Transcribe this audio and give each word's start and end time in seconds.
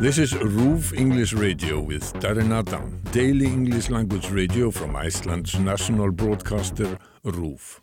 This 0.00 0.18
is 0.18 0.32
RÚV 0.32 0.98
English 0.98 1.32
Radio 1.34 1.80
with 1.80 2.12
Darren 2.14 2.52
Adam, 2.52 3.00
daily 3.12 3.46
English 3.46 3.90
language 3.90 4.28
radio 4.28 4.72
from 4.72 4.96
Iceland's 4.96 5.56
national 5.58 6.10
broadcaster 6.10 6.98
RÚV. 7.24 7.78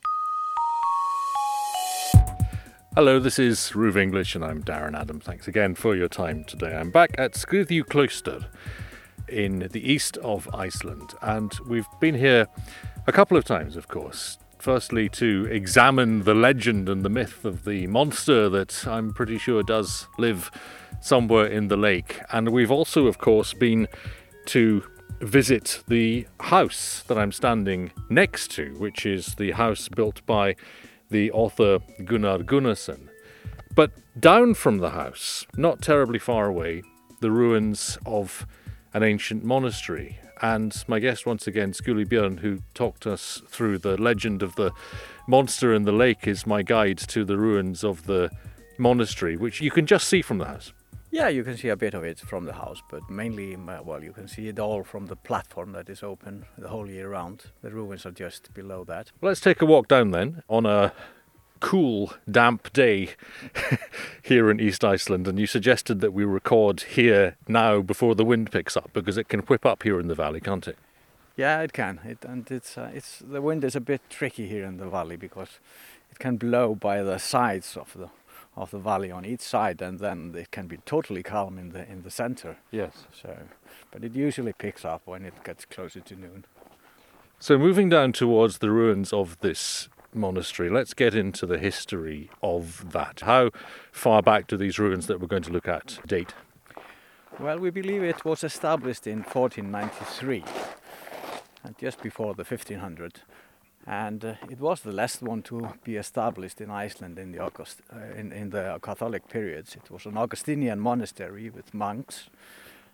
Hello, 2.95 3.17
this 3.17 3.39
is 3.39 3.71
RÚV 3.73 3.95
English 3.95 4.35
and 4.35 4.43
I'm 4.43 4.61
Darren 4.61 4.99
Adam. 4.99 5.21
Thanks 5.21 5.47
again 5.47 5.73
for 5.73 5.95
your 5.95 6.09
time 6.09 6.43
today. 6.43 6.75
I'm 6.75 6.91
back 6.91 7.11
at 7.17 7.33
Skriðuklaustur 7.35 8.45
in 9.29 9.69
the 9.71 9.91
east 9.91 10.17
of 10.17 10.53
Iceland 10.53 11.13
and 11.21 11.57
we've 11.65 11.87
been 12.01 12.15
here 12.15 12.45
a 13.07 13.13
couple 13.13 13.37
of 13.37 13.45
times, 13.45 13.77
of 13.77 13.87
course. 13.87 14.37
Firstly, 14.59 15.07
to 15.09 15.47
examine 15.49 16.23
the 16.23 16.35
legend 16.35 16.89
and 16.89 17.03
the 17.03 17.09
myth 17.09 17.45
of 17.45 17.63
the 17.63 17.87
monster 17.87 18.49
that 18.49 18.85
I'm 18.85 19.13
pretty 19.13 19.37
sure 19.37 19.63
does 19.63 20.07
live 20.19 20.51
somewhere 21.01 21.47
in 21.47 21.67
the 21.67 21.77
lake. 21.77 22.19
And 22.31 22.49
we've 22.49 22.71
also, 22.71 23.07
of 23.07 23.17
course, 23.17 23.53
been 23.53 23.87
to 24.45 24.83
visit 25.19 25.83
the 25.87 26.25
house 26.39 27.03
that 27.07 27.17
I'm 27.17 27.31
standing 27.31 27.91
next 28.09 28.51
to, 28.51 28.73
which 28.79 29.05
is 29.05 29.35
the 29.35 29.51
house 29.51 29.87
built 29.87 30.25
by 30.25 30.55
the 31.09 31.31
author 31.31 31.79
Gunnar 32.05 32.39
Gunnarsson. 32.39 33.09
But 33.75 33.91
down 34.19 34.53
from 34.55 34.79
the 34.79 34.91
house, 34.91 35.45
not 35.55 35.81
terribly 35.81 36.19
far 36.19 36.47
away, 36.47 36.83
the 37.19 37.31
ruins 37.31 37.97
of 38.05 38.45
an 38.93 39.03
ancient 39.03 39.43
monastery. 39.43 40.19
And 40.41 40.75
my 40.87 40.99
guest 40.99 41.25
once 41.25 41.45
again, 41.45 41.71
Skúli 41.71 42.05
Björn, 42.05 42.39
who 42.39 42.59
talked 42.73 43.05
us 43.05 43.41
through 43.47 43.77
the 43.77 43.95
legend 44.01 44.41
of 44.41 44.55
the 44.55 44.71
monster 45.27 45.73
in 45.73 45.83
the 45.83 45.91
lake, 45.91 46.27
is 46.27 46.47
my 46.47 46.63
guide 46.63 46.97
to 46.97 47.23
the 47.23 47.37
ruins 47.37 47.83
of 47.83 48.07
the 48.07 48.31
monastery, 48.77 49.37
which 49.37 49.61
you 49.61 49.69
can 49.69 49.85
just 49.85 50.07
see 50.07 50.21
from 50.21 50.39
the 50.39 50.45
house. 50.45 50.73
Yeah, 51.11 51.27
you 51.27 51.43
can 51.43 51.57
see 51.57 51.67
a 51.67 51.75
bit 51.75 51.93
of 51.93 52.05
it 52.05 52.19
from 52.19 52.45
the 52.45 52.53
house, 52.53 52.81
but 52.89 53.09
mainly, 53.09 53.55
uh, 53.55 53.83
well, 53.83 54.01
you 54.01 54.13
can 54.13 54.29
see 54.29 54.47
it 54.47 54.57
all 54.57 54.85
from 54.85 55.07
the 55.07 55.17
platform 55.17 55.73
that 55.73 55.89
is 55.89 56.01
open 56.01 56.45
the 56.57 56.69
whole 56.69 56.89
year 56.89 57.09
round. 57.09 57.47
The 57.61 57.69
ruins 57.69 58.05
are 58.05 58.11
just 58.11 58.53
below 58.53 58.85
that. 58.85 59.11
Let's 59.21 59.41
take 59.41 59.61
a 59.61 59.65
walk 59.65 59.89
down 59.89 60.11
then 60.11 60.41
on 60.47 60.65
a 60.65 60.93
cool, 61.59 62.13
damp 62.29 62.71
day 62.71 63.09
here 64.21 64.49
in 64.49 64.61
East 64.61 64.85
Iceland. 64.85 65.27
And 65.27 65.37
you 65.37 65.47
suggested 65.47 65.99
that 65.99 66.13
we 66.13 66.23
record 66.23 66.81
here 66.81 67.35
now 67.45 67.81
before 67.81 68.15
the 68.15 68.25
wind 68.25 68.49
picks 68.49 68.77
up 68.77 68.91
because 68.93 69.17
it 69.17 69.27
can 69.27 69.41
whip 69.41 69.65
up 69.65 69.83
here 69.83 69.99
in 69.99 70.07
the 70.07 70.15
valley, 70.15 70.39
can't 70.39 70.67
it? 70.67 70.77
Yeah, 71.35 71.61
it 71.61 71.73
can. 71.73 71.99
It, 72.05 72.19
and 72.23 72.49
it's 72.49 72.77
uh, 72.77 72.91
it's 72.93 73.19
the 73.19 73.41
wind 73.41 73.63
is 73.63 73.75
a 73.75 73.81
bit 73.81 74.01
tricky 74.09 74.47
here 74.47 74.65
in 74.65 74.77
the 74.77 74.89
valley 74.89 75.15
because 75.15 75.59
it 76.09 76.19
can 76.19 76.37
blow 76.37 76.75
by 76.75 77.03
the 77.03 77.17
sides 77.17 77.75
of 77.75 77.93
the 77.97 78.09
of 78.55 78.71
the 78.71 78.79
valley 78.79 79.11
on 79.11 79.25
each 79.25 79.41
side, 79.41 79.81
and 79.81 79.99
then 79.99 80.33
it 80.37 80.51
can 80.51 80.67
be 80.67 80.77
totally 80.85 81.23
calm 81.23 81.57
in 81.57 81.69
the 81.69 81.89
in 81.89 82.03
the 82.03 82.11
center. 82.11 82.57
Yes. 82.71 83.05
So, 83.21 83.37
but 83.91 84.03
it 84.03 84.13
usually 84.13 84.53
picks 84.53 84.85
up 84.85 85.01
when 85.05 85.25
it 85.25 85.43
gets 85.43 85.65
closer 85.65 86.01
to 86.01 86.15
noon. 86.15 86.45
So 87.39 87.57
moving 87.57 87.89
down 87.89 88.13
towards 88.13 88.59
the 88.59 88.69
ruins 88.69 89.11
of 89.11 89.39
this 89.39 89.89
monastery, 90.13 90.69
let's 90.69 90.93
get 90.93 91.15
into 91.15 91.45
the 91.45 91.57
history 91.57 92.29
of 92.43 92.91
that. 92.91 93.21
How 93.21 93.49
far 93.91 94.21
back 94.21 94.47
do 94.47 94.57
these 94.57 94.77
ruins 94.77 95.07
that 95.07 95.19
we're 95.19 95.27
going 95.27 95.43
to 95.43 95.51
look 95.51 95.67
at 95.67 95.99
date? 96.05 96.33
Well, 97.39 97.57
we 97.57 97.71
believe 97.71 98.03
it 98.03 98.23
was 98.25 98.43
established 98.43 99.07
in 99.07 99.23
1493, 99.23 100.43
and 101.63 101.77
just 101.79 102.03
before 102.03 102.35
the 102.35 102.43
1500 102.43 103.21
and 103.87 104.23
uh, 104.23 104.33
it 104.49 104.59
was 104.59 104.81
the 104.81 104.91
last 104.91 105.21
one 105.21 105.41
to 105.43 105.73
be 105.83 105.95
established 105.95 106.61
in 106.61 106.69
Iceland 106.69 107.17
in 107.17 107.31
the 107.31 107.39
August, 107.39 107.81
uh, 107.93 107.99
in, 108.15 108.31
in 108.31 108.49
the 108.51 108.79
Catholic 108.81 109.27
periods. 109.27 109.75
It 109.75 109.89
was 109.89 110.05
an 110.05 110.17
Augustinian 110.17 110.79
monastery 110.79 111.49
with 111.49 111.73
monks, 111.73 112.29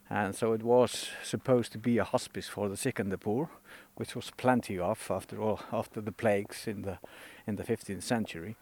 and 0.09 0.35
so 0.35 0.53
it 0.53 0.63
was 0.63 1.09
supposed 1.23 1.71
to 1.73 1.77
be 1.77 1.97
a 1.97 2.03
hospice 2.03 2.47
for 2.47 2.69
the 2.69 2.77
sick 2.77 2.99
and 2.99 3.11
the 3.11 3.17
poor, 3.17 3.49
which 3.95 4.15
was 4.15 4.31
plenty 4.37 4.80
of 4.80 5.11
after 5.11 5.42
all 5.42 5.59
after 5.71 6.02
the 6.02 6.11
plagues 6.11 6.67
in 6.67 6.83
the 6.83 6.97
in 7.45 7.58
the 7.58 7.64
15th 7.64 8.03
century. 8.03 8.55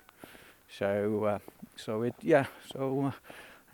So 0.67 1.23
uh, 1.25 1.39
so 1.75 2.01
it 2.01 2.15
yeah 2.21 2.45
so. 2.71 3.13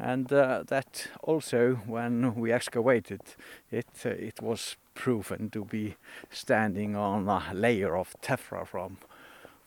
And 0.03 0.34
uh, 0.34 0.63
that 0.66 1.09
also, 1.22 1.75
when 1.85 2.34
we 2.34 2.51
excavated 2.51 3.22
it, 3.69 3.85
uh, 4.03 4.09
it 4.09 4.41
was 4.41 4.75
proven 4.95 5.51
to 5.51 5.63
be 5.63 5.95
standing 6.31 6.95
on 6.95 7.29
a 7.29 7.53
layer 7.53 7.95
of 7.95 8.16
tephra 8.22 8.66
from 8.66 8.97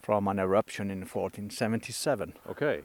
from 0.02 0.28
an 0.28 0.38
eruption 0.38 0.90
in 0.90 0.98
1477. 0.98 2.34
Okay. 2.50 2.82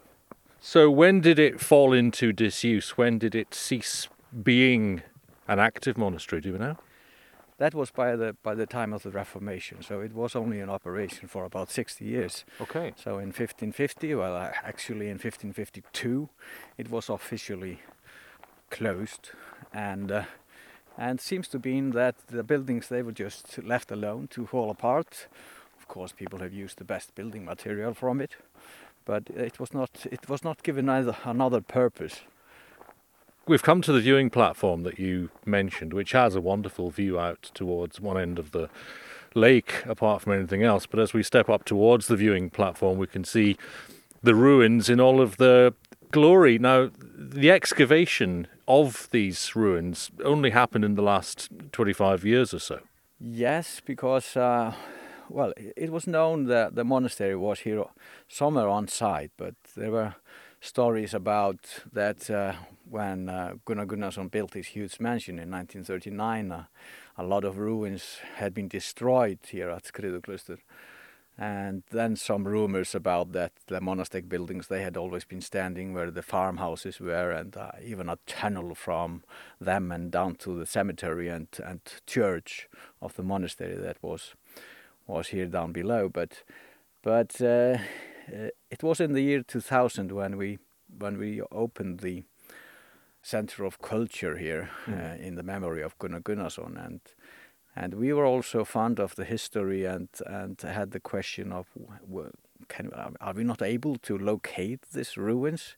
So 0.61 0.89
when 0.91 1.19
did 1.19 1.37
it 1.37 1.59
fall 1.59 1.91
into 1.91 2.31
disuse? 2.31 2.91
When 2.91 3.17
did 3.17 3.35
it 3.35 3.53
cease 3.53 4.07
being 4.43 5.01
an 5.47 5.59
active 5.59 5.97
monastery? 5.97 6.41
Do 6.41 6.49
you 6.51 6.57
know? 6.57 6.77
That 7.59 7.75
was 7.75 7.91
by 7.91 8.15
the 8.15 8.35
by 8.41 8.55
the 8.55 8.65
time 8.65 8.93
of 8.93 9.03
the 9.03 9.11
Reformation, 9.11 9.83
so 9.83 9.99
it 9.99 10.13
was 10.13 10.33
only 10.33 10.61
in 10.61 10.69
operation 10.69 11.27
for 11.27 11.43
about 11.43 11.69
60 11.69 12.05
years. 12.05 12.45
Okay. 12.61 12.93
So 12.95 13.19
in 13.19 13.33
1550, 13.33 14.15
well, 14.15 14.37
actually 14.63 15.07
in 15.07 15.17
1552, 15.19 16.29
it 16.77 16.89
was 16.89 17.09
officially 17.09 17.79
closed, 18.69 19.31
and 19.73 20.09
uh, 20.09 20.23
and 20.97 21.19
seems 21.19 21.49
to 21.49 21.59
be 21.59 21.81
that 21.91 22.15
the 22.27 22.43
buildings 22.43 22.87
they 22.87 23.01
were 23.01 23.11
just 23.11 23.61
left 23.61 23.91
alone 23.91 24.27
to 24.27 24.45
fall 24.45 24.69
apart. 24.71 25.27
Of 25.77 25.87
course, 25.89 26.13
people 26.13 26.39
have 26.39 26.53
used 26.53 26.77
the 26.77 26.85
best 26.85 27.13
building 27.13 27.43
material 27.43 27.93
from 27.93 28.21
it, 28.21 28.37
but 29.03 29.29
it 29.29 29.59
was 29.59 29.73
not 29.73 30.05
it 30.09 30.29
was 30.29 30.45
not 30.45 30.63
given 30.63 30.87
either 30.87 31.17
another 31.25 31.59
purpose. 31.59 32.21
We've 33.49 33.63
come 33.63 33.81
to 33.81 33.91
the 33.91 33.99
viewing 33.99 34.29
platform 34.29 34.83
that 34.83 34.99
you 34.99 35.31
mentioned, 35.43 35.91
which 35.91 36.11
has 36.11 36.35
a 36.35 36.39
wonderful 36.39 36.91
view 36.91 37.19
out 37.19 37.49
towards 37.55 37.99
one 37.99 38.15
end 38.15 38.37
of 38.37 38.51
the 38.51 38.69
lake, 39.33 39.83
apart 39.87 40.21
from 40.21 40.33
anything 40.33 40.61
else. 40.61 40.85
But 40.85 40.99
as 40.99 41.15
we 41.15 41.23
step 41.23 41.49
up 41.49 41.65
towards 41.65 42.05
the 42.05 42.15
viewing 42.15 42.51
platform, 42.51 42.99
we 42.99 43.07
can 43.07 43.23
see 43.23 43.57
the 44.21 44.35
ruins 44.35 44.87
in 44.87 44.99
all 44.99 45.19
of 45.19 45.37
the 45.37 45.73
glory. 46.11 46.59
Now, 46.59 46.91
the 47.17 47.49
excavation 47.49 48.45
of 48.67 49.09
these 49.09 49.55
ruins 49.55 50.11
only 50.23 50.51
happened 50.51 50.85
in 50.85 50.93
the 50.93 51.01
last 51.01 51.49
25 51.71 52.23
years 52.23 52.53
or 52.53 52.59
so. 52.59 52.81
Yes, 53.19 53.81
because, 53.83 54.37
uh, 54.37 54.75
well, 55.27 55.53
it 55.57 55.91
was 55.91 56.05
known 56.05 56.45
that 56.45 56.75
the 56.75 56.83
monastery 56.83 57.35
was 57.35 57.61
here 57.61 57.83
somewhere 58.27 58.69
on 58.69 58.87
site, 58.87 59.31
but 59.37 59.55
there 59.75 59.89
were 59.89 60.13
stories 60.61 61.13
about 61.13 61.83
that 61.93 62.29
uh, 62.29 62.53
when 62.89 63.29
uh, 63.29 63.53
Gunnar 63.65 63.85
Gunnarsson 63.85 64.29
built 64.31 64.53
his 64.53 64.67
huge 64.67 64.99
mansion 64.99 65.35
in 65.35 65.51
1939, 65.51 66.51
uh, 66.51 66.63
a 67.17 67.23
lot 67.23 67.43
of 67.43 67.57
ruins 67.57 68.17
had 68.35 68.53
been 68.53 68.67
destroyed 68.67 69.39
here 69.43 69.69
at 69.69 69.83
Skriðuklaustur 69.83 70.59
and 71.39 71.83
then 71.91 72.17
some 72.17 72.45
rumors 72.45 72.93
about 72.93 73.31
that 73.31 73.53
the 73.67 73.79
monastic 73.79 74.27
buildings 74.27 74.67
they 74.67 74.81
had 74.81 74.97
always 74.97 75.23
been 75.23 75.39
standing 75.39 75.93
where 75.93 76.11
the 76.11 76.21
farmhouses 76.21 76.99
were 76.99 77.31
and 77.31 77.55
uh, 77.55 77.71
even 77.81 78.09
a 78.09 78.17
tunnel 78.27 78.75
from 78.75 79.23
them 79.61 79.89
and 79.89 80.11
down 80.11 80.35
to 80.35 80.59
the 80.59 80.65
cemetery 80.65 81.29
and, 81.29 81.47
and 81.63 81.79
church 82.05 82.67
of 83.01 83.15
the 83.15 83.23
monastery 83.23 83.75
that 83.75 83.97
was 84.01 84.33
was 85.07 85.29
here 85.29 85.47
down 85.47 85.71
below. 85.71 86.09
But 86.09 86.43
but 87.01 87.41
uh 87.41 87.77
it 88.69 88.83
was 88.83 88.99
in 88.99 89.13
the 89.13 89.21
year 89.21 89.43
2000 89.43 90.11
when 90.11 90.37
we 90.37 90.59
when 90.97 91.17
we 91.17 91.41
opened 91.51 91.99
the 91.99 92.23
center 93.21 93.65
of 93.65 93.81
culture 93.81 94.37
here 94.37 94.69
mm. 94.85 95.19
in 95.19 95.35
the 95.35 95.43
memory 95.43 95.81
of 95.83 95.97
Gunnar 95.99 96.21
Gunnarsson 96.21 96.83
and 96.85 97.01
and 97.75 97.93
we 97.93 98.11
were 98.13 98.25
also 98.25 98.63
fond 98.65 98.99
of 98.99 99.15
the 99.15 99.25
history 99.25 99.85
and 99.85 100.09
and 100.25 100.59
had 100.61 100.91
the 100.91 100.99
question 100.99 101.51
of 101.51 101.67
can 102.67 102.91
are 103.19 103.33
we 103.33 103.43
not 103.43 103.61
able 103.61 103.95
to 103.97 104.17
locate 104.17 104.81
these 104.93 105.17
ruins 105.17 105.75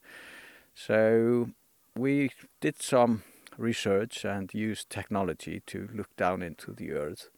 so 0.74 1.50
we 1.96 2.30
did 2.60 2.80
some 2.80 3.22
research 3.58 4.24
and 4.24 4.54
used 4.54 4.88
technology 4.88 5.62
to 5.66 5.88
look 5.94 6.14
down 6.16 6.42
into 6.42 6.72
the 6.72 6.92
earth 6.92 7.28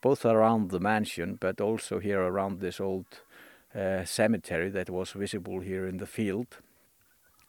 both 0.00 0.24
around 0.24 0.70
the 0.70 0.80
mansion 0.80 1.36
but 1.40 1.60
also 1.60 1.98
here 1.98 2.20
around 2.20 2.60
this 2.60 2.80
old 2.80 3.06
uh, 3.10 3.25
cemetery 4.04 4.70
that 4.70 4.88
was 4.90 5.12
visible 5.12 5.60
here 5.60 5.86
in 5.86 5.98
the 5.98 6.06
field. 6.06 6.58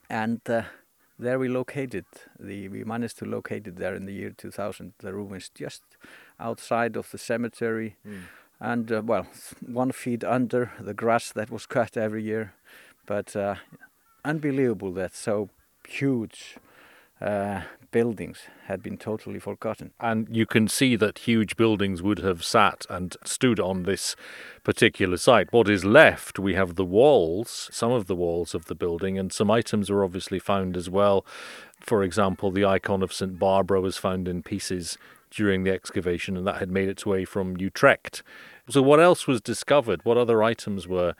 And 0.09 0.41
uh, 0.49 0.63
there 1.19 1.39
we 1.39 1.47
located 1.47 2.05
the 2.39 2.67
we 2.69 2.83
managed 2.83 3.17
to 3.19 3.25
locate 3.25 3.67
it 3.67 3.77
there 3.77 3.95
in 3.95 4.05
the 4.05 4.13
year 4.13 4.29
2000 4.29 4.93
the 4.99 5.13
ruins 5.13 5.49
just 5.49 5.81
outside 6.39 6.95
of 6.95 7.09
the 7.11 7.17
cemetery. 7.17 7.95
Mm. 8.05 8.21
and 8.59 8.91
uh, 8.91 9.01
well 9.05 9.27
one 9.65 9.91
feet 9.91 10.23
under 10.23 10.71
the 10.79 10.93
grass 10.93 11.31
that 11.33 11.49
was 11.49 11.65
cut 11.65 11.97
every 11.97 12.23
year. 12.23 12.53
But 13.05 13.35
uh, 13.35 13.55
unbelievable 14.25 14.91
that 14.93 15.15
so 15.15 15.49
huge 15.87 16.57
uh, 17.21 17.61
buildings 17.91 18.41
had 18.65 18.83
been 18.83 18.97
totally 18.97 19.39
forgotten. 19.39 19.91
And 19.99 20.27
you 20.29 20.45
can 20.45 20.67
see 20.67 20.95
that 20.97 21.19
huge 21.19 21.55
buildings 21.55 22.01
would 22.01 22.19
have 22.19 22.43
sat 22.43 22.85
and 22.89 23.15
stood 23.23 23.59
on 23.59 23.83
this 23.83 24.15
particular 24.63 25.17
site. 25.17 25.51
What 25.51 25.69
is 25.69 25.85
left, 25.85 26.37
we 26.37 26.53
have 26.53 26.75
the 26.75 26.85
walls, 26.85 27.69
some 27.71 27.91
of 27.91 28.07
the 28.07 28.15
walls 28.15 28.53
of 28.53 28.65
the 28.65 28.75
building, 28.75 29.17
and 29.17 29.31
some 29.31 29.49
items 29.49 29.89
were 29.89 30.03
obviously 30.03 30.39
found 30.39 30.75
as 30.77 30.89
well. 30.89 31.25
For 31.79 32.03
example, 32.03 32.51
the 32.51 32.65
icon 32.65 33.01
of 33.01 33.13
St. 33.13 33.39
Barbara 33.39 33.81
was 33.81 33.97
found 33.97 34.27
in 34.27 34.43
pieces 34.43 34.97
during 35.31 35.63
the 35.63 35.71
excavation, 35.71 36.37
and 36.37 36.45
that 36.47 36.57
had 36.57 36.71
made 36.71 36.89
its 36.89 37.05
way 37.05 37.25
from 37.25 37.57
Utrecht. 37.57 38.23
So, 38.69 38.81
what 38.81 38.99
else 38.99 39.27
was 39.27 39.41
discovered? 39.41 40.03
What 40.03 40.17
other 40.17 40.43
items 40.43 40.87
were 40.87 41.15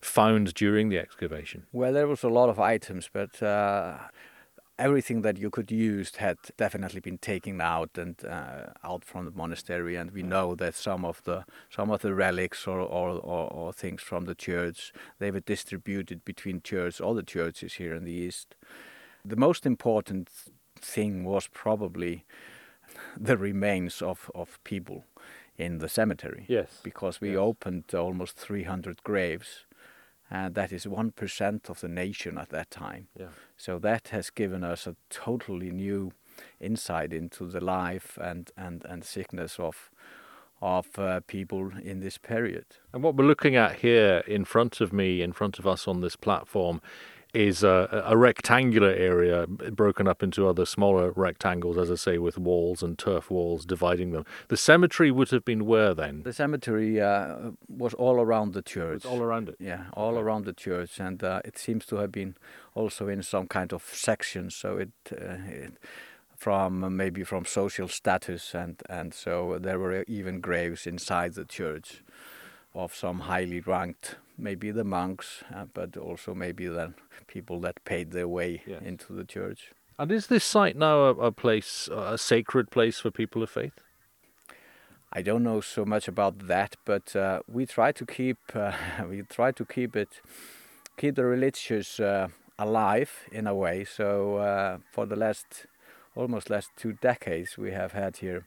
found 0.00 0.54
during 0.54 0.88
the 0.88 0.98
excavation? 0.98 1.66
Well, 1.72 1.92
there 1.92 2.08
was 2.08 2.22
a 2.22 2.28
lot 2.28 2.48
of 2.48 2.58
items, 2.58 3.10
but 3.12 3.42
uh, 3.42 3.98
everything 4.80 5.20
that 5.22 5.36
you 5.36 5.50
could 5.50 5.70
use 5.70 6.16
had 6.16 6.38
definitely 6.56 7.00
been 7.00 7.18
taken 7.18 7.60
out 7.60 7.90
and 7.96 8.24
uh, 8.24 8.66
out 8.82 9.04
from 9.04 9.26
the 9.26 9.30
monastery 9.30 9.94
and 9.94 10.10
we 10.10 10.22
know 10.22 10.54
that 10.54 10.74
some 10.74 11.04
of 11.04 11.22
the 11.24 11.44
some 11.68 11.90
of 11.90 12.00
the 12.00 12.14
relics 12.14 12.66
or, 12.66 12.80
or, 12.80 13.10
or, 13.10 13.52
or, 13.52 13.72
things 13.72 14.00
from 14.00 14.24
the 14.24 14.34
church 14.34 14.92
they 15.18 15.30
were 15.30 15.40
distributed 15.40 16.24
between 16.24 16.62
church 16.62 17.00
all 17.00 17.14
the 17.14 17.22
churches 17.22 17.74
here 17.74 17.94
in 17.94 18.04
the 18.04 18.12
east. 18.12 18.56
The 19.24 19.36
most 19.36 19.66
important 19.66 20.28
thing 20.80 21.24
was 21.24 21.46
probably 21.46 22.24
the 23.16 23.36
remains 23.36 24.00
of, 24.00 24.30
of 24.34 24.58
people 24.64 25.04
in 25.58 25.78
the 25.78 25.88
cemetery 25.88 26.46
yes. 26.48 26.80
because 26.82 27.20
we 27.20 27.30
yes. 27.30 27.38
opened 27.38 27.84
almost 27.94 28.36
300 28.36 29.02
graves 29.02 29.66
and 30.30 30.54
that 30.54 30.72
is 30.72 30.86
1% 30.86 31.68
of 31.68 31.80
the 31.80 31.88
nation 31.88 32.38
at 32.38 32.50
that 32.50 32.70
time. 32.70 33.08
Yeah. 33.18 33.26
So 33.56 33.78
that 33.80 34.08
has 34.08 34.30
given 34.30 34.62
us 34.62 34.86
a 34.86 34.96
totally 35.08 35.70
new 35.70 36.12
insight 36.60 37.12
into 37.12 37.46
the 37.46 37.60
life 37.60 38.16
and, 38.20 38.50
and, 38.56 38.84
and 38.84 39.04
sickness 39.04 39.58
of 39.58 39.90
of 40.62 40.98
uh, 40.98 41.20
people 41.26 41.70
in 41.82 42.00
this 42.00 42.18
period. 42.18 42.66
And 42.92 43.02
what 43.02 43.14
we're 43.14 43.24
looking 43.24 43.56
at 43.56 43.76
here 43.76 44.22
in 44.26 44.44
front 44.44 44.80
of 44.82 44.92
me, 44.92 45.22
in 45.22 45.32
front 45.32 45.58
of 45.58 45.66
us 45.66 45.88
on 45.88 46.02
this 46.02 46.16
platform, 46.16 46.82
is 47.32 47.62
a, 47.62 48.04
a, 48.06 48.16
rectangular 48.16 48.90
area 48.90 49.46
broken 49.46 50.08
up 50.08 50.22
into 50.22 50.48
other 50.48 50.66
smaller 50.66 51.12
rectangles, 51.12 51.78
as 51.78 51.90
I 51.90 51.94
say, 51.94 52.18
with 52.18 52.38
walls 52.38 52.82
and 52.82 52.98
turf 52.98 53.30
walls 53.30 53.64
dividing 53.64 54.10
them. 54.12 54.24
The 54.48 54.56
cemetery 54.56 55.10
would 55.10 55.30
have 55.30 55.44
been 55.44 55.66
where 55.66 55.94
then? 55.94 56.22
The 56.22 56.32
cemetery 56.32 57.00
uh, 57.00 57.52
was 57.68 57.94
all 57.94 58.20
around 58.20 58.54
the 58.54 58.62
church. 58.62 58.96
It's 58.96 59.06
all 59.06 59.22
around 59.22 59.48
it? 59.48 59.56
Yeah, 59.58 59.84
all 59.92 60.14
okay. 60.14 60.22
around 60.22 60.44
the 60.44 60.52
church. 60.52 60.98
And 60.98 61.22
uh, 61.22 61.40
it 61.44 61.58
seems 61.58 61.86
to 61.86 61.96
have 61.96 62.12
been 62.12 62.36
also 62.74 63.08
in 63.08 63.22
some 63.22 63.46
kind 63.46 63.72
of 63.72 63.82
section. 63.84 64.50
So 64.50 64.78
it, 64.78 64.90
uh, 65.12 65.36
it 65.46 65.74
from 66.36 66.96
maybe 66.96 67.22
from 67.22 67.44
social 67.44 67.86
status 67.86 68.54
and, 68.54 68.82
and 68.88 69.12
so 69.12 69.58
there 69.60 69.78
were 69.78 70.04
even 70.08 70.40
graves 70.40 70.86
inside 70.86 71.34
the 71.34 71.44
church 71.44 72.02
of 72.74 72.94
some 72.94 73.20
highly 73.20 73.60
ranked, 73.60 74.16
maybe 74.38 74.70
the 74.70 74.84
monks, 74.84 75.42
uh, 75.54 75.66
but 75.72 75.96
also 75.96 76.34
maybe 76.34 76.66
then 76.66 76.94
people 77.26 77.60
that 77.60 77.84
paid 77.84 78.12
their 78.12 78.28
way 78.28 78.62
yes. 78.66 78.82
into 78.84 79.12
the 79.12 79.24
church. 79.24 79.72
And 79.98 80.10
is 80.10 80.28
this 80.28 80.44
site 80.44 80.76
now 80.76 81.00
a, 81.00 81.14
a, 81.14 81.32
place, 81.32 81.88
a 81.92 82.16
sacred 82.16 82.70
place 82.70 83.00
for 83.00 83.10
people 83.10 83.42
of 83.42 83.50
faith? 83.50 83.74
I 85.12 85.22
don't 85.22 85.42
know 85.42 85.60
so 85.60 85.84
much 85.84 86.06
about 86.06 86.46
that, 86.46 86.76
but 86.84 87.16
uh, 87.16 87.40
we 87.48 87.66
try 87.66 87.90
to 87.92 88.06
keep 88.06 88.38
uh, 88.54 88.72
we 89.08 89.22
try 89.22 89.50
to 89.50 89.64
keep 89.64 89.96
it 89.96 90.20
keep 90.96 91.16
the 91.16 91.24
religious 91.24 91.98
uh, 91.98 92.28
alive 92.58 93.10
in 93.32 93.46
a 93.46 93.54
way. 93.54 93.84
So 93.84 94.36
uh, 94.36 94.78
for 94.92 95.06
the 95.06 95.16
last 95.16 95.66
almost 96.14 96.48
last 96.48 96.70
two 96.76 96.92
decades, 96.92 97.58
we 97.58 97.72
have 97.72 97.92
had 97.92 98.18
here 98.18 98.46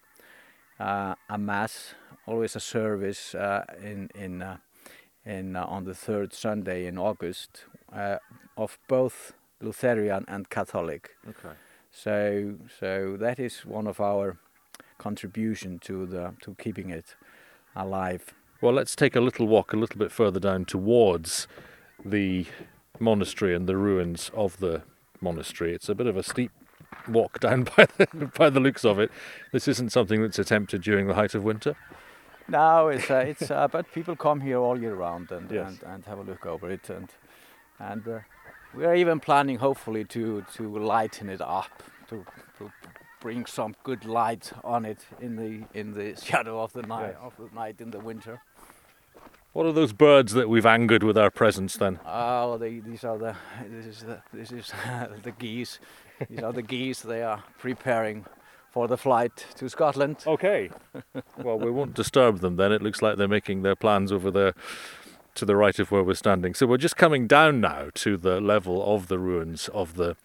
uh, 0.79 1.15
a 1.29 1.37
mass, 1.37 1.95
always 2.25 2.55
a 2.55 2.59
service 2.59 3.35
uh, 3.35 3.65
in 3.81 4.09
in 4.15 4.41
uh, 4.41 4.57
in 5.25 5.55
uh, 5.55 5.65
on 5.65 5.85
the 5.85 5.95
third 5.95 6.33
Sunday 6.33 6.85
in 6.85 6.97
August 6.97 7.65
uh, 7.91 8.17
of 8.57 8.77
both 8.87 9.33
Lutheran 9.61 10.25
and 10.27 10.49
Catholic. 10.49 11.11
Okay. 11.27 11.55
So 11.91 12.55
so 12.79 13.17
that 13.17 13.39
is 13.39 13.65
one 13.65 13.87
of 13.87 13.99
our 13.99 14.37
contribution 14.97 15.79
to 15.79 16.05
the 16.05 16.33
to 16.41 16.55
keeping 16.55 16.89
it 16.89 17.15
alive. 17.75 18.33
Well, 18.61 18.73
let's 18.73 18.95
take 18.95 19.15
a 19.15 19.21
little 19.21 19.47
walk 19.47 19.73
a 19.73 19.77
little 19.77 19.99
bit 19.99 20.11
further 20.11 20.39
down 20.39 20.65
towards 20.65 21.47
the 22.05 22.45
monastery 22.99 23.53
and 23.55 23.67
the 23.67 23.75
ruins 23.75 24.31
of 24.33 24.57
the 24.59 24.83
monastery. 25.19 25.73
It's 25.73 25.89
a 25.89 25.95
bit 25.95 26.07
of 26.07 26.15
a 26.15 26.23
steep 26.23 26.51
walk 27.07 27.39
down 27.39 27.63
by 27.77 27.87
the, 27.97 28.31
by 28.37 28.49
the 28.49 28.59
looks 28.59 28.85
of 28.85 28.99
it. 28.99 29.11
This 29.51 29.67
isn't 29.67 29.91
something 29.91 30.21
that's 30.21 30.39
attempted 30.39 30.81
during 30.81 31.07
the 31.07 31.15
height 31.15 31.35
of 31.35 31.43
winter. 31.43 31.75
No, 32.48 32.90
it's 32.90 33.10
uh, 33.10 33.25
it's 33.28 33.50
uh, 33.50 33.68
but 33.68 33.92
people 33.94 34.16
come 34.16 34.42
here 34.42 34.57
all 34.57 34.80
year 34.80 34.95
round 34.95 35.31
and, 35.31 35.50
yes. 35.50 35.80
and, 35.81 35.94
and 35.94 36.06
have 36.06 36.19
a 36.19 36.24
look 36.24 36.45
over 36.45 36.69
it 36.69 36.90
and 36.90 37.10
and 37.80 38.07
uh, 38.07 38.19
we 38.74 38.86
are 38.86 38.95
even 38.95 39.19
planning 39.19 39.57
hopefully 39.57 40.04
to 40.06 40.45
to 40.56 40.78
lighten 40.78 41.30
it 41.30 41.42
up 41.42 41.84
to, 42.10 42.25
to 42.57 42.72
bring 43.19 43.45
some 43.45 43.75
good 43.84 44.06
light 44.06 44.51
on 44.63 44.86
it 44.86 45.06
in 45.22 45.36
the 45.36 45.63
in 45.74 45.94
the 45.94 46.16
shadow 46.24 46.62
of 46.62 46.74
the 46.74 46.84
night 46.84 47.16
yes. 47.16 47.18
of 47.22 47.34
the 47.38 47.56
night 47.56 47.80
in 47.80 47.92
the 47.92 48.00
winter. 48.00 48.42
What 49.54 49.68
are 49.68 49.72
those 49.72 49.94
birds 49.94 50.34
that 50.34 50.50
we've 50.50 50.66
angered 50.66 51.04
with 51.04 51.16
our 51.16 51.30
presence 51.30 51.75
then? 51.75 52.00
Oh, 52.07 52.57
they, 52.57 52.80
these 52.80 53.04
are 53.04 53.19
the 53.19 53.36
this 53.69 53.86
is 53.86 54.00
the 54.01 54.22
this 54.34 54.51
is 54.51 54.74
the 55.24 55.31
geese. 55.31 55.80
These 56.28 56.40
are 56.40 56.51
the 56.51 56.63
geese. 56.63 57.01
They 57.01 57.22
are 57.22 57.44
preparing 57.60 58.25
for 58.73 58.87
the 58.87 58.97
flight 58.97 59.45
to 59.55 59.69
Scotland. 59.69 60.17
Okay. 60.25 60.71
well, 61.37 61.59
we 61.59 61.69
won't 61.77 61.93
disturb 61.93 62.39
them 62.39 62.55
then. 62.55 62.71
It 62.71 62.81
looks 62.81 63.03
like 63.03 63.17
they're 63.17 63.27
making 63.27 63.61
their 63.61 63.75
plans 63.75 64.11
over 64.11 64.31
there 64.31 64.55
to 65.35 65.45
the 65.45 65.55
right 65.55 65.77
of 65.77 65.91
where 65.91 66.03
we're 66.03 66.15
standing. 66.15 66.55
So 66.55 66.65
we're 66.65 66.77
just 66.77 66.97
coming 66.97 67.27
down 67.27 67.61
now 67.61 67.91
to 67.93 68.17
the 68.17 68.41
level 68.41 68.83
of 68.83 69.09
the 69.09 69.19
ruins 69.19 69.67
of 69.69 69.93
the 69.93 70.15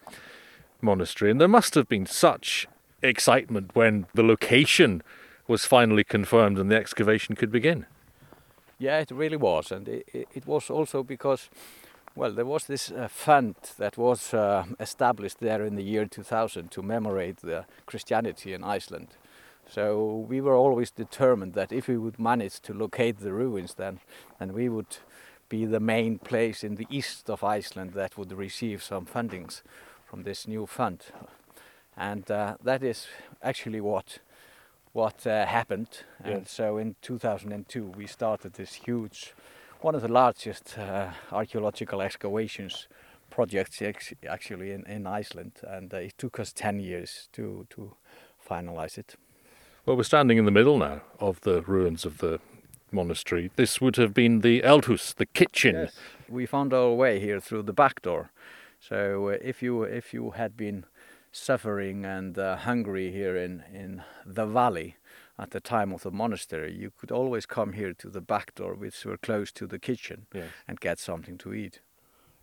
monastery. 0.81 1.29
And 1.29 1.39
there 1.39 1.47
must 1.47 1.75
have 1.75 1.87
been 1.87 2.07
such 2.07 2.67
excitement 3.03 3.75
when 3.75 4.07
the 4.15 4.23
location 4.23 5.03
was 5.47 5.65
finally 5.65 6.03
confirmed 6.03 6.57
and 6.57 6.71
the 6.71 6.75
excavation 6.75 7.35
could 7.35 7.51
begin. 7.51 7.85
Yeah, 8.79 8.97
it 8.97 9.11
really 9.11 9.37
was. 9.37 9.71
And 9.71 9.87
it, 9.87 10.07
it 10.11 10.47
was 10.47 10.71
also 10.71 11.03
because 11.03 11.49
well, 12.15 12.31
there 12.31 12.45
was 12.45 12.65
this 12.65 12.91
uh, 12.91 13.07
fund 13.07 13.55
that 13.77 13.97
was 13.97 14.33
uh, 14.33 14.65
established 14.79 15.39
there 15.39 15.63
in 15.63 15.75
the 15.75 15.83
year 15.83 16.05
2000 16.05 16.71
to 16.71 16.81
commemorate 16.81 17.37
the 17.37 17.65
Christianity 17.85 18.53
in 18.53 18.63
Iceland. 18.63 19.09
So 19.69 20.25
we 20.27 20.41
were 20.41 20.55
always 20.55 20.89
determined 20.89 21.53
that 21.53 21.71
if 21.71 21.87
we 21.87 21.97
would 21.97 22.19
manage 22.19 22.59
to 22.61 22.73
locate 22.73 23.19
the 23.19 23.33
ruins, 23.33 23.75
then, 23.75 23.99
then 24.39 24.53
we 24.53 24.67
would 24.67 24.97
be 25.47 25.65
the 25.65 25.79
main 25.79 26.17
place 26.19 26.63
in 26.63 26.75
the 26.75 26.87
east 26.89 27.29
of 27.29 27.43
Iceland 27.43 27.93
that 27.93 28.17
would 28.17 28.31
receive 28.31 28.81
some 28.81 29.05
fundings 29.05 29.61
from 30.05 30.23
this 30.23 30.47
new 30.47 30.65
fund. 30.65 31.05
And 31.95 32.29
uh, 32.31 32.55
that 32.63 32.83
is 32.83 33.07
actually 33.43 33.81
what 33.81 34.19
what 34.91 35.27
uh, 35.27 35.45
happened. 35.45 36.03
And 36.23 36.47
so 36.47 36.77
in 36.77 36.95
2002 37.01 37.93
we 37.95 38.07
started 38.07 38.53
this 38.53 38.73
huge 38.73 39.33
one 39.81 39.95
of 39.95 40.01
the 40.01 40.07
largest 40.07 40.77
uh, 40.77 41.11
archaeological 41.31 42.01
excavations 42.01 42.87
projects 43.29 43.81
actually 44.29 44.71
in, 44.71 44.85
in 44.85 45.07
Iceland, 45.07 45.53
and 45.63 45.93
uh, 45.93 45.97
it 45.97 46.17
took 46.17 46.39
us 46.39 46.51
10 46.51 46.79
years 46.79 47.29
to, 47.33 47.65
to 47.69 47.95
finalize 48.47 48.97
it. 48.97 49.15
Well, 49.85 49.95
we're 49.95 50.03
standing 50.03 50.37
in 50.37 50.45
the 50.45 50.51
middle 50.51 50.77
now 50.77 51.01
of 51.19 51.41
the 51.41 51.61
ruins 51.61 52.05
of 52.05 52.17
the 52.17 52.39
monastery. 52.91 53.51
This 53.55 53.79
would 53.79 53.95
have 53.95 54.13
been 54.13 54.41
the 54.41 54.61
Eldhus, 54.61 55.15
the 55.15 55.25
kitchen. 55.25 55.75
Yes. 55.75 55.95
We 56.27 56.45
found 56.45 56.73
our 56.73 56.91
way 56.93 57.19
here 57.19 57.39
through 57.39 57.63
the 57.63 57.73
back 57.73 58.01
door. 58.01 58.31
So 58.79 59.29
uh, 59.29 59.37
if 59.41 59.61
you 59.61 59.83
if 59.83 60.13
you 60.13 60.31
had 60.31 60.55
been 60.55 60.85
suffering 61.31 62.05
and 62.05 62.37
uh, 62.37 62.55
hungry 62.57 63.11
here 63.11 63.35
in 63.35 63.63
in 63.73 64.03
the 64.25 64.45
valley, 64.45 64.95
at 65.39 65.51
the 65.51 65.59
time 65.61 65.93
of 65.93 66.03
the 66.03 66.11
monastery, 66.11 66.73
you 66.73 66.91
could 66.91 67.11
always 67.11 67.45
come 67.45 67.73
here 67.73 67.93
to 67.93 68.09
the 68.09 68.21
back 68.21 68.53
door, 68.55 68.73
which 68.73 69.05
were 69.05 69.17
close 69.17 69.51
to 69.53 69.65
the 69.65 69.79
kitchen, 69.79 70.27
yes. 70.33 70.49
and 70.67 70.79
get 70.79 70.99
something 70.99 71.37
to 71.37 71.53
eat. 71.53 71.79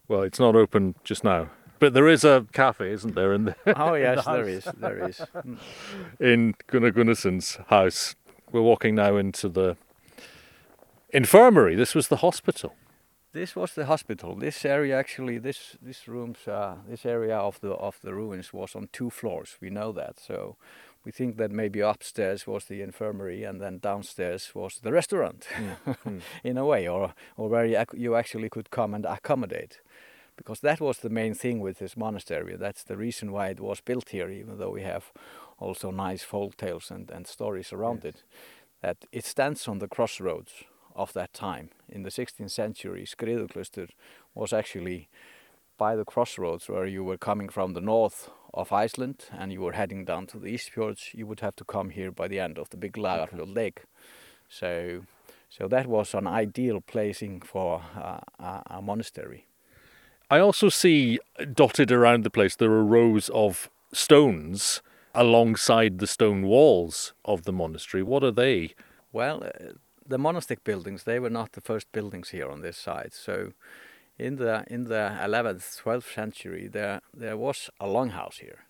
Well, 0.08 0.22
it's 0.22 0.40
not 0.40 0.56
open 0.56 0.94
just 1.04 1.22
now, 1.22 1.50
but 1.78 1.92
there 1.92 2.08
is 2.08 2.24
a 2.24 2.46
cafe, 2.52 2.90
isn't 2.92 3.14
there? 3.14 3.34
In 3.34 3.44
the 3.44 3.56
oh 3.76 3.94
yes, 3.94 4.24
the 4.24 4.32
there 4.32 4.48
is. 4.48 4.68
There 4.78 5.08
is. 5.08 5.20
in 6.20 6.54
Gunnar 6.68 6.90
Gunnarsson's 6.90 7.58
house, 7.66 8.14
we're 8.50 8.62
walking 8.62 8.94
now 8.94 9.16
into 9.16 9.48
the 9.48 9.76
infirmary. 11.10 11.74
This 11.74 11.94
was 11.94 12.08
the 12.08 12.16
hospital. 12.16 12.74
This 13.36 13.54
was 13.54 13.74
the 13.74 13.84
hospital. 13.84 14.34
This 14.34 14.64
area 14.64 14.98
actually, 14.98 15.36
this 15.36 15.76
this 15.82 16.08
rooms, 16.08 16.48
uh, 16.48 16.76
this 16.88 17.04
area 17.04 17.36
of 17.36 17.60
the 17.60 17.72
of 17.72 17.98
the 18.00 18.14
ruins 18.14 18.52
was 18.54 18.74
on 18.74 18.88
two 18.92 19.10
floors. 19.10 19.58
We 19.60 19.68
know 19.68 19.92
that. 19.92 20.18
So 20.18 20.56
we 21.04 21.12
think 21.12 21.36
that 21.36 21.50
maybe 21.50 21.80
upstairs 21.80 22.46
was 22.46 22.64
the 22.64 22.80
infirmary 22.80 23.44
and 23.44 23.60
then 23.60 23.78
downstairs 23.78 24.54
was 24.54 24.80
the 24.82 24.90
restaurant, 24.90 25.46
mm. 25.54 26.22
in 26.44 26.56
a 26.56 26.64
way, 26.64 26.88
or 26.88 27.12
or 27.36 27.50
where 27.50 27.66
you, 27.66 27.84
you 27.92 28.14
actually 28.16 28.48
could 28.48 28.70
come 28.70 28.94
and 28.94 29.04
accommodate. 29.04 29.82
because 30.36 30.60
that 30.60 30.80
was 30.80 30.98
the 30.98 31.10
main 31.10 31.34
thing 31.34 31.62
with 31.62 31.78
this 31.78 31.96
monastery. 31.96 32.56
That's 32.56 32.84
the 32.84 32.96
reason 32.96 33.32
why 33.32 33.50
it 33.50 33.60
was 33.60 33.82
built 33.82 34.08
here, 34.10 34.30
even 34.30 34.58
though 34.58 34.74
we 34.74 34.82
have 34.82 35.04
also 35.58 35.90
nice 35.90 36.24
folk 36.24 36.56
tales 36.56 36.90
and, 36.90 37.10
and 37.10 37.26
stories 37.26 37.72
around 37.72 38.04
yes. 38.04 38.14
it. 38.14 38.24
That 38.80 38.96
it 39.12 39.24
stands 39.24 39.68
on 39.68 39.78
the 39.78 39.88
crossroads 39.88 40.64
of 40.96 41.12
that 41.12 41.32
time. 41.32 41.70
In 41.88 42.02
the 42.02 42.10
16th 42.10 42.50
century, 42.50 43.04
Skriðuklaustur 43.04 43.90
was 44.34 44.52
actually 44.52 45.08
by 45.78 45.94
the 45.94 46.04
crossroads 46.04 46.68
where 46.68 46.86
you 46.86 47.04
were 47.04 47.18
coming 47.18 47.48
from 47.48 47.74
the 47.74 47.80
north 47.80 48.30
of 48.54 48.72
Iceland 48.72 49.26
and 49.30 49.52
you 49.52 49.60
were 49.60 49.72
heading 49.72 50.04
down 50.04 50.26
to 50.28 50.38
the 50.38 50.48
East 50.48 50.70
Fjords, 50.70 51.10
you 51.12 51.26
would 51.26 51.40
have 51.40 51.54
to 51.56 51.64
come 51.64 51.90
here 51.90 52.10
by 52.10 52.26
the 52.26 52.40
end 52.40 52.58
of 52.58 52.70
the 52.70 52.76
big 52.76 52.94
Lagarfljót 52.94 53.54
Lake. 53.54 53.82
So, 54.48 55.02
so 55.50 55.68
that 55.68 55.86
was 55.86 56.14
an 56.14 56.26
ideal 56.26 56.80
placing 56.80 57.42
for 57.42 57.82
uh, 57.94 58.20
a, 58.38 58.62
a 58.78 58.82
monastery. 58.82 59.46
I 60.30 60.38
also 60.38 60.70
see 60.70 61.20
dotted 61.52 61.92
around 61.92 62.24
the 62.24 62.30
place 62.30 62.56
there 62.56 62.72
are 62.72 62.84
rows 62.84 63.28
of 63.28 63.70
stones 63.92 64.82
alongside 65.14 65.98
the 65.98 66.06
stone 66.06 66.42
walls 66.42 67.12
of 67.24 67.44
the 67.44 67.52
monastery. 67.52 68.02
What 68.02 68.24
are 68.24 68.32
they? 68.32 68.74
Well, 69.12 69.44
uh, 69.44 69.72
the 70.08 70.18
monastic 70.18 70.64
buildings 70.64 71.04
they 71.04 71.18
were 71.18 71.30
not 71.30 71.52
the 71.52 71.60
first 71.60 71.90
buildings 71.92 72.30
here 72.30 72.48
on 72.50 72.60
this 72.60 72.76
side. 72.76 73.12
So, 73.12 73.52
in 74.18 74.36
the 74.36 74.64
in 74.68 74.84
the 74.84 75.12
11th, 75.20 75.82
12th 75.82 76.14
century, 76.14 76.68
there 76.68 77.00
there 77.14 77.36
was 77.36 77.70
a 77.80 77.86
longhouse 77.86 78.40
here. 78.40 78.66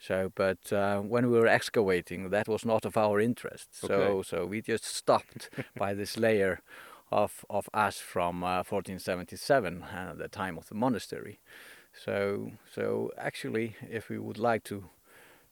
So, 0.00 0.30
but 0.34 0.72
uh, 0.72 1.00
when 1.00 1.28
we 1.30 1.38
were 1.38 1.48
excavating, 1.48 2.30
that 2.30 2.46
was 2.46 2.64
not 2.64 2.84
of 2.84 2.96
our 2.96 3.20
interest. 3.20 3.74
So, 3.74 3.94
okay. 3.94 4.28
so 4.28 4.46
we 4.46 4.62
just 4.62 4.84
stopped 4.84 5.50
by 5.76 5.94
this 5.94 6.16
layer 6.16 6.60
of 7.10 7.44
of 7.50 7.68
ash 7.74 7.98
from 7.98 8.44
uh, 8.44 8.62
1477, 8.62 9.82
uh, 9.82 10.14
the 10.16 10.28
time 10.28 10.56
of 10.58 10.68
the 10.68 10.74
monastery. 10.74 11.40
So, 12.04 12.52
so 12.72 13.10
actually, 13.18 13.74
if 13.90 14.08
we 14.08 14.18
would 14.18 14.38
like 14.38 14.62
to 14.64 14.84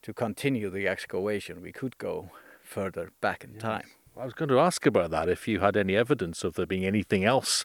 to 0.03 0.13
continue 0.13 0.71
the 0.71 0.87
excavation, 0.87 1.61
we 1.61 1.73
could 1.73 1.99
go 1.99 2.31
further 2.63 3.11
back 3.21 3.43
in 3.43 3.55
yes. 3.55 3.63
time. 3.63 3.91
I 4.19 4.25
was 4.25 4.35
going 4.35 4.49
to 4.49 4.59
ask 4.59 4.87
about 4.87 5.11
that. 5.11 5.29
If 5.29 5.47
you 5.47 5.61
had 5.61 5.77
any 5.77 5.95
evidence 5.95 6.45
of 6.45 6.55
there 6.55 6.67
being 6.67 6.85
anything 6.85 7.25
else 7.25 7.65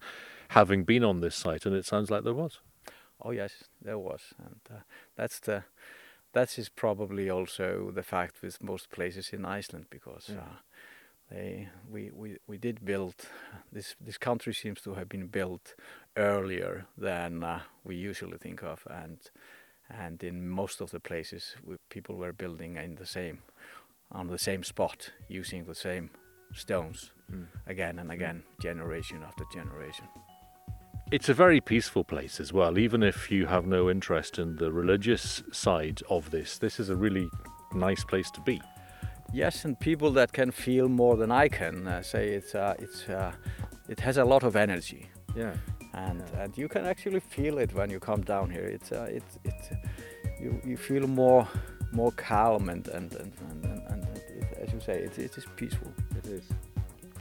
having 0.50 0.84
been 0.84 1.04
on 1.04 1.22
this 1.22 1.36
site, 1.36 1.66
and 1.66 1.76
it 1.76 1.86
sounds 1.86 2.12
like 2.12 2.24
there 2.24 2.34
was. 2.34 2.60
Oh 3.22 3.32
yes, 3.32 3.64
there 3.82 4.00
was, 4.00 4.34
and 4.38 4.60
uh, 4.70 4.82
that's 5.16 5.40
the 5.40 5.64
that 6.34 6.58
is 6.58 6.70
probably 6.70 7.30
also 7.30 7.92
the 7.94 8.04
fact 8.04 8.42
with 8.42 8.64
most 8.64 8.90
places 8.90 9.30
in 9.34 9.46
Iceland 9.46 9.86
because 9.90 10.30
yeah. 10.30 10.40
uh, 10.40 10.56
they 11.30 11.70
we, 11.90 12.12
we 12.14 12.38
we 12.48 12.58
did 12.58 12.84
build 12.86 13.16
this 13.72 13.96
this 14.00 14.18
country 14.18 14.54
seems 14.54 14.82
to 14.82 14.94
have 14.96 15.10
been 15.10 15.28
built 15.28 15.76
earlier 16.18 16.86
than 16.98 17.44
uh, 17.44 17.62
we 17.84 17.96
usually 17.96 18.38
think 18.38 18.64
of 18.64 18.88
and 18.90 19.20
and 19.90 20.24
in 20.24 20.50
most 20.50 20.82
of 20.82 20.92
the 20.92 21.00
places 21.00 21.56
we, 21.64 21.76
people 21.90 22.16
were 22.16 22.34
building 22.34 22.78
in 22.78 22.96
the 22.96 23.06
same 23.06 23.40
on 24.12 24.28
the 24.28 24.40
same 24.40 24.64
spot 24.64 25.12
using 25.28 25.66
the 25.66 25.76
same 25.76 26.10
stones 26.54 27.12
mm. 27.32 27.46
again 27.68 28.00
and 28.00 28.12
again 28.12 28.44
generation 28.60 29.24
after 29.24 29.44
generation 29.54 30.06
it's 31.12 31.28
a 31.28 31.34
very 31.34 31.60
peaceful 31.60 32.06
place 32.06 32.40
as 32.40 32.54
well, 32.54 32.78
even 32.78 33.04
if 33.04 33.30
you 33.30 33.46
have 33.46 33.66
no 33.66 33.90
interest 33.90 34.40
in 34.40 34.56
the 34.56 34.72
religious 34.72 35.44
side 35.52 36.02
of 36.10 36.32
this. 36.32 36.58
This 36.58 36.80
is 36.80 36.90
a 36.90 36.96
really 36.96 37.30
nice 37.74 38.06
place 38.06 38.32
to 38.32 38.40
be. 38.40 38.62
Yes, 39.34 39.66
and 39.66 39.78
people 39.78 40.12
that 40.12 40.32
can 40.32 40.52
feel 40.52 40.88
more 40.88 41.18
than 41.18 41.30
I 41.30 41.50
can 41.50 41.88
uh, 41.88 42.02
say 42.02 42.30
it's 42.30 42.56
uh, 42.56 42.76
it's 42.80 43.10
uh, 43.10 43.34
it 43.90 44.00
has 44.00 44.18
a 44.18 44.26
lot 44.26 44.44
of 44.44 44.56
energy. 44.56 45.10
Yeah, 45.36 45.54
and 45.94 46.20
yeah. 46.20 46.44
and 46.44 46.58
you 46.58 46.70
can 46.70 46.86
actually 46.86 47.20
feel 47.20 47.58
it 47.58 47.74
when 47.74 47.90
you 47.90 48.00
come 48.00 48.22
down 48.22 48.50
here. 48.50 48.66
It's 48.66 48.92
uh, 48.92 49.08
it's 49.10 49.38
it's 49.44 49.70
you 50.40 50.62
you 50.66 50.78
feel 50.78 51.08
more 51.08 51.48
more 51.92 52.12
calm 52.12 52.70
and 52.70 52.88
and 52.88 53.14
and, 53.16 53.34
and, 53.50 53.66
and, 53.66 53.66
and 53.66 53.71
it, 53.71 53.71
as 54.62 54.74
you 54.74 54.80
say, 54.80 55.00
it, 55.02 55.18
it 55.20 55.38
is 55.38 55.46
peaceful. 55.56 55.92
It 56.18 56.26
is. 56.28 56.44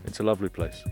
It's 0.05 0.21
a 0.21 0.23
lovely 0.23 0.49
place 0.49 0.83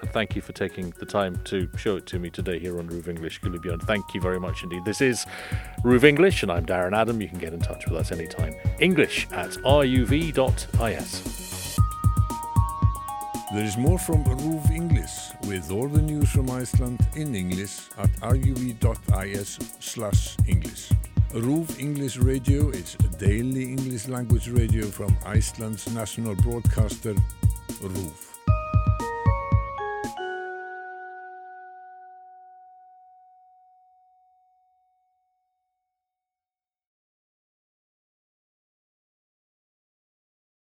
and 0.00 0.10
thank 0.10 0.36
you 0.36 0.42
for 0.42 0.52
taking 0.52 0.90
the 0.98 1.06
time 1.06 1.38
to 1.44 1.68
show 1.76 1.96
it 1.96 2.06
to 2.06 2.18
me 2.18 2.30
today 2.30 2.58
here 2.58 2.78
on 2.78 2.88
RÚV 2.88 3.08
English 3.08 3.40
Skúli 3.40 3.58
Björn. 3.58 3.82
Thank 3.82 4.14
you 4.14 4.20
very 4.20 4.40
much 4.40 4.62
indeed. 4.62 4.84
This 4.84 5.00
is 5.00 5.26
RÚV 5.82 6.04
English, 6.04 6.42
and 6.42 6.52
I'm 6.52 6.66
Darren 6.66 6.96
Adam. 6.96 7.20
You 7.20 7.28
can 7.28 7.38
get 7.38 7.52
in 7.52 7.60
touch 7.60 7.86
with 7.86 7.98
us 7.98 8.12
anytime. 8.12 8.54
English 8.80 9.26
at 9.32 9.50
ruv.is. 9.64 11.22
There 13.54 13.64
is 13.64 13.76
more 13.76 13.98
from 13.98 14.24
RÚV 14.24 14.70
English 14.70 15.12
with 15.46 15.70
all 15.70 15.88
the 15.88 16.02
news 16.02 16.30
from 16.30 16.50
Iceland 16.50 17.00
in 17.14 17.34
English 17.34 17.88
at 17.96 18.10
ruv.is 18.20 19.58
slash 19.80 20.36
English. 20.46 20.90
RÚV 21.36 21.78
English 21.78 22.16
Radio 22.16 22.70
is 22.70 22.96
a 23.00 23.08
daily 23.18 23.64
English 23.64 24.08
language 24.08 24.48
radio 24.48 24.86
from 24.86 25.14
Iceland's 25.26 25.86
national 25.92 26.34
broadcaster, 26.36 27.14
RÚV. 27.82 28.25